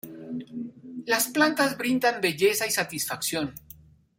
Las 1.05 1.27
plantas 1.27 1.77
brindan 1.77 2.21
belleza 2.21 2.65
y 2.65 2.71
satisfacción. 2.71 3.53